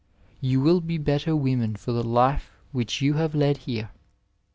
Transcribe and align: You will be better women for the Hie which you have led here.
You 0.39 0.61
will 0.61 0.81
be 0.81 0.97
better 0.97 1.35
women 1.35 1.75
for 1.75 1.91
the 1.91 2.01
Hie 2.01 2.41
which 2.71 3.03
you 3.03 3.13
have 3.13 3.35
led 3.35 3.57
here. 3.57 3.91